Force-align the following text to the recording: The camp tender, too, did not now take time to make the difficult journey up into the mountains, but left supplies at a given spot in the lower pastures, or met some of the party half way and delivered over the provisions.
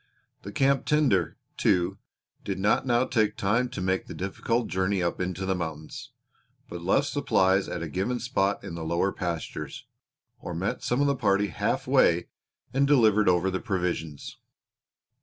The 0.41 0.51
camp 0.51 0.85
tender, 0.87 1.37
too, 1.57 1.99
did 2.43 2.57
not 2.57 2.87
now 2.87 3.05
take 3.05 3.37
time 3.37 3.69
to 3.69 3.81
make 3.81 4.07
the 4.07 4.15
difficult 4.15 4.65
journey 4.67 5.03
up 5.03 5.21
into 5.21 5.45
the 5.45 5.53
mountains, 5.53 6.11
but 6.67 6.81
left 6.81 7.05
supplies 7.05 7.69
at 7.69 7.83
a 7.83 7.87
given 7.87 8.19
spot 8.19 8.63
in 8.63 8.73
the 8.73 8.83
lower 8.83 9.11
pastures, 9.11 9.85
or 10.39 10.55
met 10.55 10.81
some 10.81 11.01
of 11.01 11.05
the 11.07 11.15
party 11.15 11.49
half 11.49 11.85
way 11.85 12.29
and 12.73 12.87
delivered 12.87 13.29
over 13.29 13.51
the 13.51 13.59
provisions. 13.61 14.39